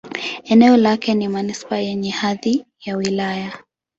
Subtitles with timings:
[0.43, 3.59] Eneo lake ni manisipaa yenye hadhi ya wilaya.